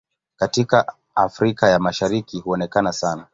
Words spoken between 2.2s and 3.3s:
huonekana sana.